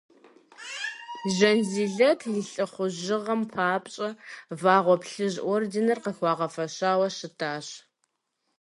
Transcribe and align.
Жанзилэт 1.35 2.19
и 2.27 2.31
лӏыхъужьыгъэм 2.49 3.41
папщӏэ, 3.53 4.09
Вагъуэ 4.61 4.95
Плъыжь 5.01 5.39
орденыр 5.51 5.99
къыхуагъэфэщауэ 6.03 7.07
щытащ. 7.15 7.67